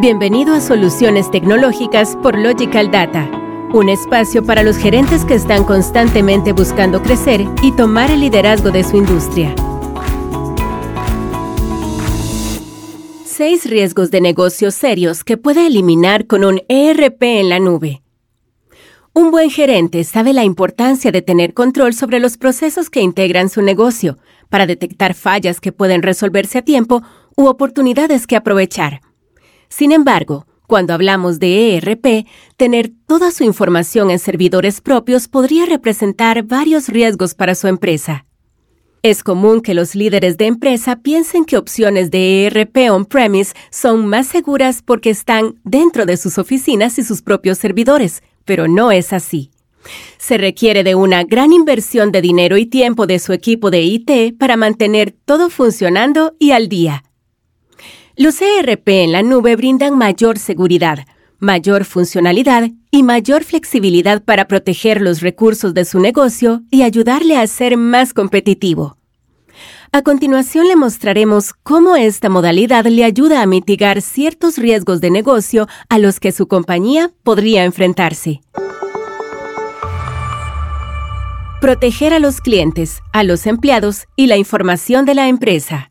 Bienvenido 0.00 0.54
a 0.54 0.62
Soluciones 0.62 1.30
Tecnológicas 1.30 2.16
por 2.22 2.38
Logical 2.38 2.90
Data, 2.90 3.30
un 3.70 3.90
espacio 3.90 4.42
para 4.42 4.62
los 4.62 4.78
gerentes 4.78 5.26
que 5.26 5.34
están 5.34 5.62
constantemente 5.64 6.54
buscando 6.54 7.02
crecer 7.02 7.44
y 7.62 7.72
tomar 7.72 8.10
el 8.10 8.20
liderazgo 8.20 8.70
de 8.70 8.82
su 8.82 8.96
industria. 8.96 9.54
Seis 13.26 13.68
riesgos 13.68 14.10
de 14.10 14.22
negocios 14.22 14.74
serios 14.74 15.22
que 15.22 15.36
puede 15.36 15.66
eliminar 15.66 16.26
con 16.26 16.46
un 16.46 16.62
ERP 16.70 17.22
en 17.22 17.50
la 17.50 17.60
nube. 17.60 18.00
Un 19.12 19.30
buen 19.30 19.50
gerente 19.50 20.04
sabe 20.04 20.32
la 20.32 20.44
importancia 20.44 21.12
de 21.12 21.20
tener 21.20 21.52
control 21.52 21.92
sobre 21.92 22.20
los 22.20 22.38
procesos 22.38 22.88
que 22.88 23.02
integran 23.02 23.50
su 23.50 23.60
negocio 23.60 24.16
para 24.48 24.64
detectar 24.64 25.12
fallas 25.12 25.60
que 25.60 25.72
pueden 25.72 26.00
resolverse 26.00 26.56
a 26.56 26.62
tiempo 26.62 27.02
u 27.36 27.48
oportunidades 27.48 28.26
que 28.26 28.36
aprovechar. 28.36 29.02
Sin 29.70 29.92
embargo, 29.92 30.46
cuando 30.66 30.92
hablamos 30.92 31.40
de 31.40 31.76
ERP, 31.76 32.26
tener 32.56 32.92
toda 33.06 33.30
su 33.30 33.44
información 33.44 34.10
en 34.10 34.18
servidores 34.18 34.80
propios 34.80 35.26
podría 35.26 35.64
representar 35.64 36.42
varios 36.42 36.88
riesgos 36.88 37.34
para 37.34 37.54
su 37.54 37.66
empresa. 37.66 38.26
Es 39.02 39.24
común 39.24 39.62
que 39.62 39.72
los 39.72 39.94
líderes 39.94 40.36
de 40.36 40.46
empresa 40.46 40.96
piensen 40.96 41.46
que 41.46 41.56
opciones 41.56 42.10
de 42.10 42.44
ERP 42.44 42.90
on-premise 42.90 43.54
son 43.70 44.06
más 44.06 44.26
seguras 44.26 44.82
porque 44.82 45.08
están 45.08 45.58
dentro 45.64 46.04
de 46.04 46.18
sus 46.18 46.36
oficinas 46.36 46.98
y 46.98 47.02
sus 47.02 47.22
propios 47.22 47.56
servidores, 47.56 48.22
pero 48.44 48.68
no 48.68 48.92
es 48.92 49.14
así. 49.14 49.50
Se 50.18 50.36
requiere 50.36 50.84
de 50.84 50.94
una 50.94 51.24
gran 51.24 51.52
inversión 51.52 52.12
de 52.12 52.20
dinero 52.20 52.58
y 52.58 52.66
tiempo 52.66 53.06
de 53.06 53.18
su 53.18 53.32
equipo 53.32 53.70
de 53.70 53.80
IT 53.80 54.38
para 54.38 54.56
mantener 54.58 55.12
todo 55.24 55.48
funcionando 55.48 56.34
y 56.38 56.50
al 56.50 56.68
día. 56.68 57.02
Los 58.20 58.42
ERP 58.42 58.86
en 58.86 59.12
la 59.12 59.22
nube 59.22 59.56
brindan 59.56 59.96
mayor 59.96 60.38
seguridad, 60.38 61.06
mayor 61.38 61.86
funcionalidad 61.86 62.68
y 62.90 63.02
mayor 63.02 63.44
flexibilidad 63.44 64.22
para 64.22 64.46
proteger 64.46 65.00
los 65.00 65.22
recursos 65.22 65.72
de 65.72 65.86
su 65.86 66.00
negocio 66.00 66.60
y 66.70 66.82
ayudarle 66.82 67.38
a 67.38 67.46
ser 67.46 67.78
más 67.78 68.12
competitivo. 68.12 68.98
A 69.90 70.02
continuación 70.02 70.68
le 70.68 70.76
mostraremos 70.76 71.54
cómo 71.62 71.96
esta 71.96 72.28
modalidad 72.28 72.84
le 72.84 73.04
ayuda 73.04 73.40
a 73.40 73.46
mitigar 73.46 74.02
ciertos 74.02 74.58
riesgos 74.58 75.00
de 75.00 75.10
negocio 75.10 75.66
a 75.88 75.98
los 75.98 76.20
que 76.20 76.30
su 76.30 76.46
compañía 76.46 77.10
podría 77.22 77.64
enfrentarse. 77.64 78.42
Proteger 81.62 82.12
a 82.12 82.18
los 82.18 82.42
clientes, 82.42 83.00
a 83.14 83.24
los 83.24 83.46
empleados 83.46 84.08
y 84.14 84.26
la 84.26 84.36
información 84.36 85.06
de 85.06 85.14
la 85.14 85.28
empresa. 85.28 85.89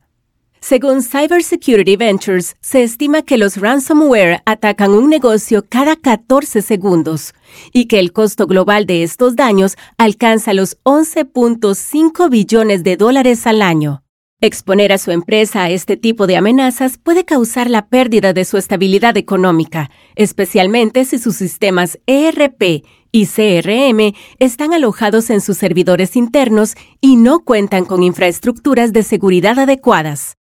Según 0.61 1.01
Cybersecurity 1.01 1.95
Ventures, 1.95 2.55
se 2.59 2.83
estima 2.83 3.21
que 3.21 3.37
los 3.37 3.57
ransomware 3.57 4.41
atacan 4.45 4.91
un 4.91 5.09
negocio 5.09 5.65
cada 5.67 5.95
14 5.95 6.61
segundos 6.61 7.33
y 7.71 7.85
que 7.85 7.99
el 7.99 8.11
costo 8.11 8.45
global 8.45 8.85
de 8.85 9.03
estos 9.03 9.35
daños 9.35 9.77
alcanza 9.97 10.53
los 10.53 10.77
11.5 10.83 12.29
billones 12.29 12.83
de 12.83 12.97
dólares 12.97 13.47
al 13.47 13.61
año. 13.61 14.03
Exponer 14.41 14.93
a 14.93 14.97
su 14.97 15.11
empresa 15.11 15.63
a 15.63 15.69
este 15.69 15.97
tipo 15.97 16.25
de 16.25 16.37
amenazas 16.37 16.97
puede 16.97 17.25
causar 17.25 17.69
la 17.69 17.87
pérdida 17.87 18.31
de 18.31 18.45
su 18.45 18.57
estabilidad 18.57 19.17
económica, 19.17 19.89
especialmente 20.15 21.03
si 21.03 21.19
sus 21.19 21.35
sistemas 21.35 21.99
ERP 22.05 22.85
y 23.11 23.25
CRM 23.25 24.13
están 24.39 24.73
alojados 24.73 25.29
en 25.29 25.41
sus 25.41 25.57
servidores 25.57 26.15
internos 26.15 26.75
y 27.01 27.17
no 27.17 27.39
cuentan 27.39 27.85
con 27.85 28.01
infraestructuras 28.03 28.93
de 28.93 29.03
seguridad 29.03 29.59
adecuadas. 29.59 30.38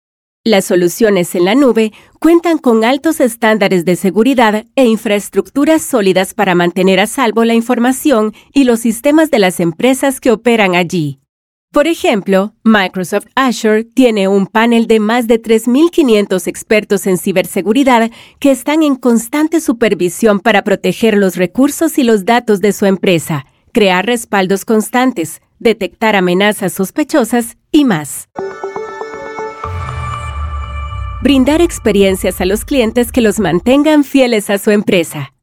Las 0.47 0.65
soluciones 0.65 1.33
en 1.33 1.43
la 1.43 1.55
nube 1.55 1.91
cuentan 2.19 2.59
con 2.59 2.85
altos 2.85 3.19
estándares 3.19 3.83
de 3.83 3.95
seguridad 3.95 4.67
e 4.75 4.85
infraestructuras 4.85 5.81
sólidas 5.81 6.35
para 6.35 6.53
mantener 6.53 6.99
a 6.99 7.07
salvo 7.07 7.43
la 7.45 7.55
información 7.55 8.31
y 8.53 8.63
los 8.65 8.81
sistemas 8.81 9.31
de 9.31 9.39
las 9.39 9.59
empresas 9.59 10.19
que 10.19 10.29
operan 10.29 10.75
allí. 10.75 11.19
Por 11.71 11.87
ejemplo, 11.87 12.53
Microsoft 12.63 13.25
Azure 13.33 13.85
tiene 13.85 14.27
un 14.27 14.45
panel 14.45 14.85
de 14.85 14.99
más 14.99 15.25
de 15.25 15.41
3.500 15.41 16.45
expertos 16.45 17.07
en 17.07 17.17
ciberseguridad 17.17 18.11
que 18.39 18.51
están 18.51 18.83
en 18.83 18.97
constante 18.97 19.59
supervisión 19.59 20.39
para 20.39 20.63
proteger 20.63 21.17
los 21.17 21.37
recursos 21.37 21.97
y 21.97 22.03
los 22.03 22.23
datos 22.23 22.61
de 22.61 22.71
su 22.71 22.85
empresa, 22.85 23.47
crear 23.73 24.05
respaldos 24.05 24.63
constantes, 24.63 25.41
detectar 25.57 26.15
amenazas 26.15 26.71
sospechosas 26.71 27.57
y 27.71 27.83
más 27.83 28.29
brindar 31.25 31.59
experiencias 31.59 32.39
a 32.39 32.45
los 32.45 32.65
clientes 32.65 33.11
que 33.11 33.19
los 33.19 33.39
mantengan 33.39 34.03
fieles 34.03 34.51
a 34.51 34.59
su 34.59 34.69
empresa. 34.69 35.33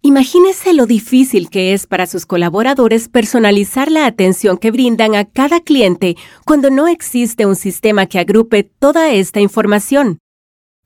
Imagínese 0.00 0.72
lo 0.72 0.86
difícil 0.86 1.50
que 1.50 1.74
es 1.74 1.86
para 1.86 2.06
sus 2.06 2.24
colaboradores 2.24 3.10
personalizar 3.10 3.90
la 3.90 4.06
atención 4.06 4.56
que 4.56 4.70
brindan 4.70 5.14
a 5.14 5.26
cada 5.26 5.60
cliente 5.60 6.16
cuando 6.46 6.70
no 6.70 6.88
existe 6.88 7.44
un 7.44 7.54
sistema 7.54 8.06
que 8.06 8.18
agrupe 8.18 8.62
toda 8.62 9.12
esta 9.12 9.40
información, 9.40 10.20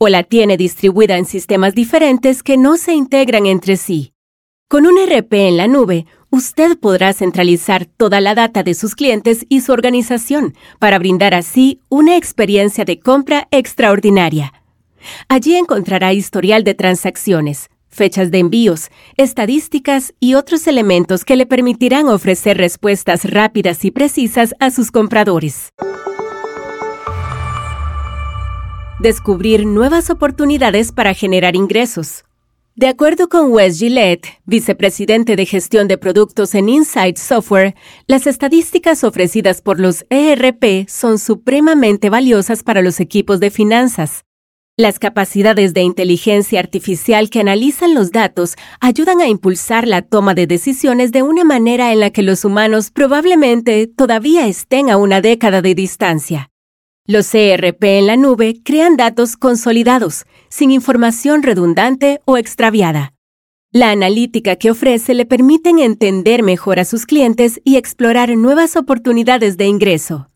o 0.01 0.09
la 0.09 0.25
tiene 0.25 0.57
distribuida 0.57 1.17
en 1.17 1.27
sistemas 1.27 1.77
diferentes 1.77 2.43
que 2.43 2.57
no 2.57 2.77
se 2.77 2.93
integran 2.93 3.47
entre 3.47 3.77
sí. 3.77 4.14
Con 4.75 4.87
un 4.87 4.99
RP 4.99 5.35
en 5.35 5.57
la 5.57 5.69
nube, 5.69 6.05
usted 6.31 6.77
podrá 6.77 7.13
centralizar 7.13 7.87
toda 7.87 8.21
la 8.21 8.35
data 8.35 8.65
de 8.65 8.75
sus 8.75 8.97
clientes 8.97 9.47
y 9.49 9.61
su 9.61 9.71
organización 9.71 10.57
para 10.81 10.99
brindar 10.99 11.33
así 11.33 11.79
una 11.91 12.17
experiencia 12.17 12.85
de 12.85 12.99
compra 12.99 13.47
extraordinaria. 13.53 14.53
Allí 15.29 15.55
encontrará 15.55 16.13
historial 16.13 16.65
de 16.65 16.75
transacciones, 16.75 17.71
fechas 17.89 18.33
de 18.33 18.41
envíos, 18.41 18.89
estadísticas 19.17 20.13
y 20.19 20.35
otros 20.35 20.67
elementos 20.67 21.25
que 21.25 21.37
le 21.37 21.47
permitirán 21.47 22.09
ofrecer 22.09 22.57
respuestas 22.57 23.31
rápidas 23.31 23.85
y 23.85 23.93
precisas 23.93 24.57
a 24.59 24.73
sus 24.73 24.91
compradores. 24.91 25.69
Descubrir 28.99 29.67
nuevas 29.67 30.11
oportunidades 30.11 30.91
para 30.91 31.15
generar 31.15 31.55
ingresos. 31.55 32.25
De 32.77 32.89
acuerdo 32.89 33.29
con 33.29 33.53
Wes 33.53 33.79
Gillette, 33.79 34.27
vicepresidente 34.47 35.37
de 35.37 35.47
gestión 35.47 35.87
de 35.87 35.97
productos 35.97 36.57
en 36.57 36.69
Insight 36.69 37.19
Software, 37.19 37.77
las 38.09 38.27
estadísticas 38.27 39.05
ofrecidas 39.05 39.63
por 39.63 39.79
los 39.79 40.05
ERP 40.11 40.89
son 40.89 41.21
supremamente 41.21 42.11
valiosas 42.11 42.65
para 42.65 42.83
los 42.83 42.99
equipos 42.99 43.39
de 43.39 43.53
finanzas. 43.53 44.25
Las 44.77 44.99
capacidades 44.99 45.73
de 45.73 45.83
inteligencia 45.83 46.59
artificial 46.59 47.31
que 47.31 47.39
analizan 47.39 47.95
los 47.95 48.11
datos 48.11 48.57
ayudan 48.81 49.21
a 49.21 49.29
impulsar 49.29 49.87
la 49.87 50.03
toma 50.03 50.35
de 50.35 50.49
decisiones 50.49 51.13
de 51.13 51.23
una 51.23 51.45
manera 51.45 51.93
en 51.93 52.01
la 52.01 52.11
que 52.11 52.25
los 52.25 52.45
humanos 52.45 52.91
probablemente 52.91 53.87
todavía 53.87 54.49
estén 54.49 54.91
a 54.91 54.97
una 54.97 55.21
década 55.21 55.63
de 55.63 55.77
distancia. 55.77 56.51
Los 57.07 57.35
ERP 57.35 57.85
en 57.85 58.07
la 58.07 58.17
nube 58.17 58.63
crean 58.65 58.97
datos 58.97 59.37
consolidados, 59.37 60.25
sin 60.49 60.71
información 60.71 61.43
redundante 61.43 62.23
o 62.25 62.39
extraviada. 62.39 63.13
La 63.71 63.91
analítica 63.91 64.57
que 64.57 64.71
ofrece 64.71 65.13
le 65.13 65.27
permiten 65.27 65.81
entender 65.81 66.43
mejor 66.43 66.81
a 66.81 66.87
sus 66.87 67.05
clientes 67.05 67.61
y 67.63 67.77
explorar 67.77 68.35
nuevas 68.39 68.75
oportunidades 68.77 69.59
de 69.59 69.67
ingreso. 69.67 70.29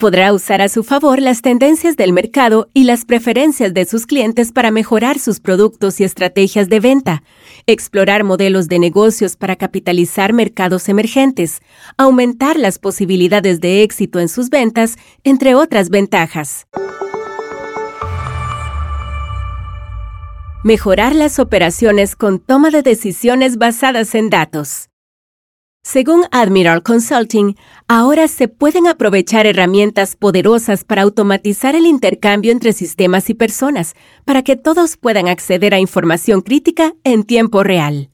Podrá 0.00 0.32
usar 0.32 0.62
a 0.62 0.70
su 0.70 0.82
favor 0.82 1.20
las 1.20 1.42
tendencias 1.42 1.94
del 1.94 2.14
mercado 2.14 2.70
y 2.72 2.84
las 2.84 3.04
preferencias 3.04 3.74
de 3.74 3.84
sus 3.84 4.06
clientes 4.06 4.50
para 4.50 4.70
mejorar 4.70 5.18
sus 5.18 5.40
productos 5.40 6.00
y 6.00 6.04
estrategias 6.04 6.70
de 6.70 6.80
venta, 6.80 7.22
explorar 7.66 8.24
modelos 8.24 8.68
de 8.68 8.78
negocios 8.78 9.36
para 9.36 9.56
capitalizar 9.56 10.32
mercados 10.32 10.88
emergentes, 10.88 11.60
aumentar 11.98 12.58
las 12.58 12.78
posibilidades 12.78 13.60
de 13.60 13.82
éxito 13.82 14.20
en 14.20 14.30
sus 14.30 14.48
ventas, 14.48 14.96
entre 15.22 15.54
otras 15.54 15.90
ventajas. 15.90 16.66
Mejorar 20.64 21.14
las 21.14 21.38
operaciones 21.38 22.16
con 22.16 22.38
toma 22.38 22.70
de 22.70 22.80
decisiones 22.80 23.58
basadas 23.58 24.14
en 24.14 24.30
datos. 24.30 24.89
Según 25.82 26.24
Admiral 26.30 26.82
Consulting, 26.82 27.56
ahora 27.88 28.28
se 28.28 28.48
pueden 28.48 28.86
aprovechar 28.86 29.46
herramientas 29.46 30.14
poderosas 30.14 30.84
para 30.84 31.02
automatizar 31.02 31.74
el 31.74 31.86
intercambio 31.86 32.52
entre 32.52 32.74
sistemas 32.74 33.30
y 33.30 33.34
personas, 33.34 33.94
para 34.26 34.42
que 34.42 34.56
todos 34.56 34.98
puedan 34.98 35.26
acceder 35.26 35.72
a 35.72 35.80
información 35.80 36.42
crítica 36.42 36.92
en 37.02 37.24
tiempo 37.24 37.62
real. 37.62 38.10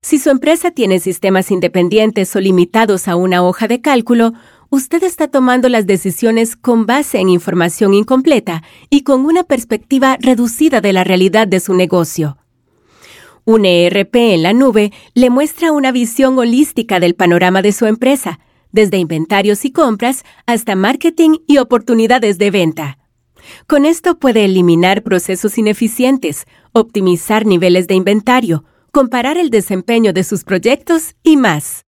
Si 0.00 0.18
su 0.18 0.30
empresa 0.30 0.70
tiene 0.70 0.98
sistemas 0.98 1.50
independientes 1.50 2.34
o 2.34 2.40
limitados 2.40 3.06
a 3.06 3.16
una 3.16 3.44
hoja 3.44 3.68
de 3.68 3.82
cálculo, 3.82 4.32
usted 4.70 5.02
está 5.02 5.28
tomando 5.28 5.68
las 5.68 5.86
decisiones 5.86 6.56
con 6.56 6.86
base 6.86 7.18
en 7.18 7.28
información 7.28 7.92
incompleta 7.92 8.62
y 8.88 9.02
con 9.02 9.26
una 9.26 9.44
perspectiva 9.44 10.16
reducida 10.20 10.80
de 10.80 10.94
la 10.94 11.04
realidad 11.04 11.46
de 11.46 11.60
su 11.60 11.74
negocio. 11.74 12.38
Un 13.48 13.64
ERP 13.64 14.14
en 14.14 14.42
la 14.42 14.52
nube 14.52 14.92
le 15.14 15.30
muestra 15.30 15.72
una 15.72 15.90
visión 15.90 16.38
holística 16.38 17.00
del 17.00 17.14
panorama 17.14 17.62
de 17.62 17.72
su 17.72 17.86
empresa, 17.86 18.40
desde 18.72 18.98
inventarios 18.98 19.64
y 19.64 19.72
compras 19.72 20.22
hasta 20.44 20.76
marketing 20.76 21.38
y 21.46 21.56
oportunidades 21.56 22.36
de 22.36 22.50
venta. 22.50 22.98
Con 23.66 23.86
esto 23.86 24.18
puede 24.18 24.44
eliminar 24.44 25.02
procesos 25.02 25.56
ineficientes, 25.56 26.44
optimizar 26.72 27.46
niveles 27.46 27.86
de 27.86 27.94
inventario, 27.94 28.64
comparar 28.92 29.38
el 29.38 29.48
desempeño 29.48 30.12
de 30.12 30.24
sus 30.24 30.44
proyectos 30.44 31.14
y 31.22 31.38
más. 31.38 31.86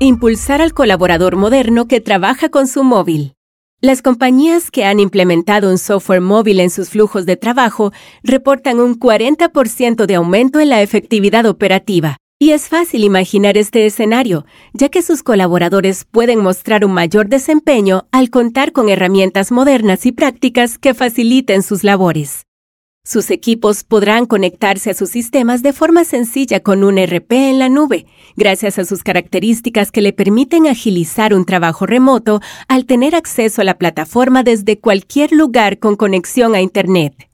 Impulsar 0.00 0.60
al 0.60 0.72
colaborador 0.74 1.36
moderno 1.36 1.86
que 1.86 2.00
trabaja 2.00 2.48
con 2.48 2.66
su 2.66 2.82
móvil. 2.82 3.36
Las 3.84 4.00
compañías 4.00 4.70
que 4.70 4.86
han 4.86 4.98
implementado 4.98 5.68
un 5.68 5.76
software 5.76 6.22
móvil 6.22 6.60
en 6.60 6.70
sus 6.70 6.88
flujos 6.88 7.26
de 7.26 7.36
trabajo 7.36 7.92
reportan 8.22 8.80
un 8.80 8.98
40% 8.98 10.06
de 10.06 10.14
aumento 10.14 10.58
en 10.58 10.70
la 10.70 10.80
efectividad 10.80 11.44
operativa. 11.44 12.16
Y 12.38 12.52
es 12.52 12.70
fácil 12.70 13.04
imaginar 13.04 13.58
este 13.58 13.84
escenario, 13.84 14.46
ya 14.72 14.88
que 14.88 15.02
sus 15.02 15.22
colaboradores 15.22 16.06
pueden 16.10 16.38
mostrar 16.38 16.86
un 16.86 16.94
mayor 16.94 17.28
desempeño 17.28 18.06
al 18.10 18.30
contar 18.30 18.72
con 18.72 18.88
herramientas 18.88 19.52
modernas 19.52 20.06
y 20.06 20.12
prácticas 20.12 20.78
que 20.78 20.94
faciliten 20.94 21.62
sus 21.62 21.84
labores. 21.84 22.43
Sus 23.06 23.30
equipos 23.30 23.84
podrán 23.84 24.24
conectarse 24.24 24.88
a 24.88 24.94
sus 24.94 25.10
sistemas 25.10 25.62
de 25.62 25.74
forma 25.74 26.04
sencilla 26.04 26.60
con 26.60 26.82
un 26.82 26.96
RP 26.96 27.32
en 27.32 27.58
la 27.58 27.68
nube, 27.68 28.06
gracias 28.34 28.78
a 28.78 28.86
sus 28.86 29.02
características 29.02 29.92
que 29.92 30.00
le 30.00 30.14
permiten 30.14 30.66
agilizar 30.66 31.34
un 31.34 31.44
trabajo 31.44 31.84
remoto 31.84 32.40
al 32.66 32.86
tener 32.86 33.14
acceso 33.14 33.60
a 33.60 33.64
la 33.64 33.76
plataforma 33.76 34.42
desde 34.42 34.80
cualquier 34.80 35.32
lugar 35.32 35.78
con 35.78 35.96
conexión 35.96 36.54
a 36.54 36.62
Internet. 36.62 37.28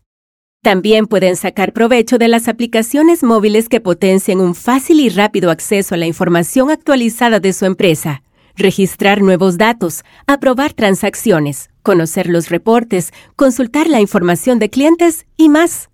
También 0.61 1.07
pueden 1.07 1.37
sacar 1.37 1.73
provecho 1.73 2.19
de 2.19 2.27
las 2.27 2.49
aplicaciones 2.49 3.23
móviles 3.23 3.69
que 3.69 3.81
potencien 3.81 4.41
un 4.41 4.57
fácil 4.57 4.99
y 4.99 5.09
rápido 5.09 5.53
acceso 5.53 5.95
a 5.95 5.99
la 5.99 6.07
información 6.07 6.73
actualizada 6.73 7.39
de 7.39 7.53
su 7.53 7.65
empresa 7.65 8.25
registrar 8.61 9.23
nuevos 9.23 9.59
datos, 9.59 10.05
aprobar 10.27 10.73
transacciones, 10.73 11.71
conocer 11.83 12.29
los 12.29 12.49
reportes, 12.49 13.13
consultar 13.37 13.89
la 13.89 14.01
información 14.01 14.59
de 14.59 14.71
clientes 14.71 15.27
y 15.37 15.49
más. 15.49 15.91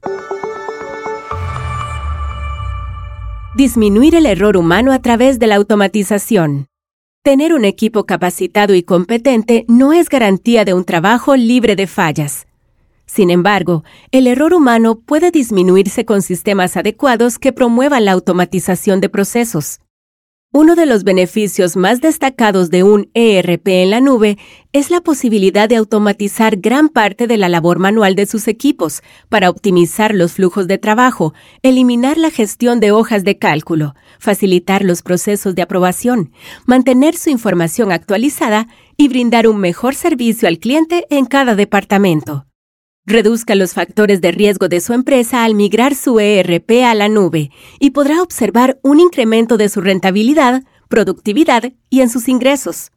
Disminuir 3.55 4.15
el 4.15 4.27
error 4.27 4.59
humano 4.59 4.93
a 4.93 4.99
través 5.01 5.39
de 5.39 5.47
la 5.47 5.57
automatización. 5.57 6.67
Tener 7.23 7.55
un 7.55 7.65
equipo 7.65 8.05
capacitado 8.05 8.75
y 8.75 8.83
competente 8.83 9.65
no 9.67 9.93
es 9.93 10.09
garantía 10.09 10.65
de 10.65 10.75
un 10.75 10.85
trabajo 10.85 11.35
libre 11.37 11.75
de 11.75 11.87
fallas. 11.87 12.47
Sin 13.07 13.31
embargo, 13.31 13.83
el 14.11 14.27
error 14.27 14.53
humano 14.53 15.01
puede 15.01 15.31
disminuirse 15.31 16.05
con 16.05 16.23
sistemas 16.23 16.77
adecuados 16.77 17.39
que 17.39 17.53
promuevan 17.53 18.05
la 18.05 18.13
automatización 18.13 19.01
de 19.01 19.09
procesos. 19.09 19.81
Uno 20.59 20.75
de 20.75 20.87
los 20.87 21.05
beneficios 21.05 21.77
más 21.77 22.01
destacados 22.01 22.71
de 22.71 22.83
un 22.83 23.11
ERP 23.13 23.69
en 23.69 23.91
la 23.91 24.01
nube 24.01 24.39
es 24.73 24.91
la 24.91 25.03
posibilidad 25.03 25.69
de 25.69 25.77
automatizar 25.77 26.57
gran 26.57 26.89
parte 26.89 27.27
de 27.27 27.37
la 27.37 27.51
labor 27.51 27.79
manual 27.79 28.15
de 28.15 28.25
sus 28.25 28.49
equipos 28.49 29.03
para 29.29 29.51
optimizar 29.51 30.15
los 30.15 30.33
flujos 30.33 30.67
de 30.67 30.79
trabajo, 30.79 31.35
eliminar 31.61 32.17
la 32.17 32.31
gestión 32.31 32.81
de 32.81 32.91
hojas 32.91 33.23
de 33.23 33.37
cálculo, 33.37 33.95
facilitar 34.19 34.83
los 34.83 35.03
procesos 35.03 35.55
de 35.55 35.61
aprobación, 35.61 36.33
mantener 36.65 37.17
su 37.17 37.29
información 37.29 37.93
actualizada 37.93 38.67
y 38.97 39.09
brindar 39.09 39.49
un 39.49 39.59
mejor 39.59 39.95
servicio 39.95 40.49
al 40.49 40.59
cliente 40.59 41.07
en 41.11 41.27
cada 41.27 41.55
departamento. 41.55 42.47
Reduzca 43.09 43.55
los 43.55 43.73
factores 43.73 44.21
de 44.21 44.33
riesgo 44.33 44.69
de 44.69 44.81
su 44.81 44.93
empresa 44.93 45.45
al 45.45 45.55
migrar 45.55 45.95
su 45.95 46.19
ERP 46.19 46.83
a 46.85 46.93
la 46.97 47.09
nube 47.09 47.53
y 47.79 47.91
podrá 47.91 48.21
observar 48.21 48.81
un 48.83 48.99
incremento 48.99 49.57
de 49.57 49.69
su 49.69 49.81
rentabilidad, 49.81 50.65
productividad 50.89 51.73
y 51.89 52.01
en 52.01 52.11
sus 52.11 52.29
ingresos. 52.29 52.91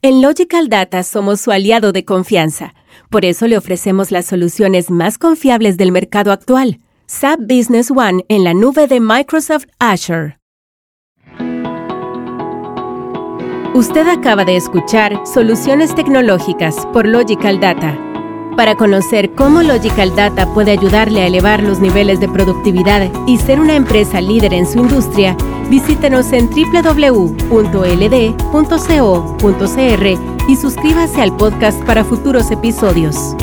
En 0.00 0.22
Logical 0.22 0.70
Data 0.70 1.02
somos 1.02 1.42
su 1.42 1.50
aliado 1.52 1.92
de 1.92 2.06
confianza. 2.06 2.74
Por 3.10 3.26
eso 3.26 3.46
le 3.46 3.58
ofrecemos 3.58 4.10
las 4.10 4.24
soluciones 4.24 4.90
más 4.90 5.18
confiables 5.18 5.76
del 5.76 5.92
mercado 5.92 6.32
actual. 6.32 6.80
SAP 7.06 7.40
Business 7.40 7.90
One 7.90 8.24
en 8.28 8.44
la 8.44 8.54
nube 8.54 8.86
de 8.86 9.00
Microsoft 9.00 9.66
Azure. 9.78 10.38
Usted 13.74 14.08
acaba 14.08 14.46
de 14.46 14.56
escuchar 14.56 15.26
Soluciones 15.26 15.94
Tecnológicas 15.94 16.86
por 16.92 17.06
Logical 17.06 17.60
Data. 17.60 18.11
Para 18.56 18.76
conocer 18.76 19.30
cómo 19.34 19.62
Logical 19.62 20.14
Data 20.14 20.46
puede 20.52 20.72
ayudarle 20.72 21.22
a 21.22 21.26
elevar 21.26 21.62
los 21.62 21.80
niveles 21.80 22.20
de 22.20 22.28
productividad 22.28 23.10
y 23.26 23.38
ser 23.38 23.58
una 23.60 23.76
empresa 23.76 24.20
líder 24.20 24.52
en 24.52 24.66
su 24.66 24.78
industria, 24.78 25.36
visítenos 25.70 26.32
en 26.32 26.50
www.ld.co.cr 26.50 27.42
y 30.48 30.56
suscríbase 30.56 31.22
al 31.22 31.36
podcast 31.36 31.82
para 31.84 32.04
futuros 32.04 32.50
episodios. 32.50 33.34